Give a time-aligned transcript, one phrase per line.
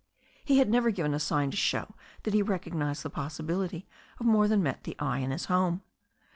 [0.43, 1.93] He had never given a sign to show
[2.23, 3.85] that he recognized the possibility
[4.19, 5.83] of more than met the eye in his home.